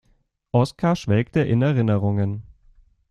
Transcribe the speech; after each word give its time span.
Oskar 0.51 0.95
schwelgte 0.95 1.41
in 1.41 1.61
Erinnerungen. 1.61 2.41